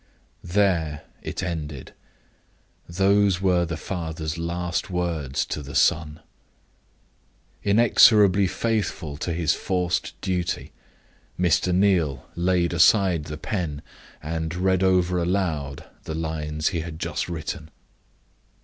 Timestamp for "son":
5.75-6.21